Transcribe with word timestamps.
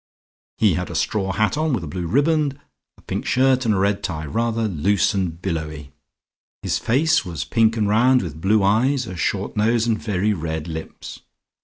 He 0.57 0.73
had 0.73 0.89
a 0.89 0.95
straw 0.95 1.31
hat 1.31 1.59
on, 1.59 1.73
with 1.73 1.83
a 1.83 1.87
blue 1.87 2.07
riband, 2.07 2.57
a 2.97 3.01
pink 3.03 3.23
shirt 3.27 3.65
and 3.67 3.75
a 3.75 3.77
red 3.77 4.01
tie, 4.01 4.25
rather 4.25 4.67
loose 4.67 5.13
and 5.13 5.39
billowy. 5.39 5.91
His 6.63 6.79
face 6.79 7.23
was 7.23 7.45
pink 7.45 7.77
and 7.77 7.87
round, 7.87 8.23
with 8.23 8.41
blue 8.41 8.63
eyes, 8.63 9.05
a 9.05 9.15
short 9.15 9.55
nose 9.55 9.85
and 9.85 10.01
very 10.01 10.33
red 10.33 10.67
lips. 10.67 11.19